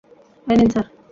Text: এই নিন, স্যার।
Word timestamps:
এই 0.47 0.55
নিন, 0.59 0.69
স্যার। 0.73 0.85